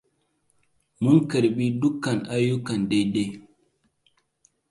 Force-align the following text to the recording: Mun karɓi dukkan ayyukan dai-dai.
Mun 1.01 1.17
karɓi 1.29 1.65
dukkan 1.81 2.19
ayyukan 2.35 2.81
dai-dai. 2.89 3.29